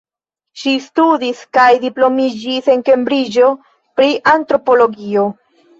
[0.61, 3.55] Ŝi studis kaj diplomiĝis en Kembriĝo
[4.01, 5.33] pri antropologio.